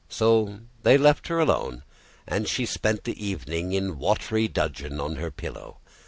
So 0.09 0.61
they 0.81 0.97
left 0.97 1.27
her 1.27 1.37
alone, 1.37 1.83
and 2.25 2.47
she 2.47 2.65
spent 2.65 3.03
the 3.03 3.23
evening 3.23 3.71
in 3.73 3.99
watery 3.99 4.47
dudgeon 4.47 4.99
on 4.99 5.17
her 5.17 5.29
pillow. 5.29 5.77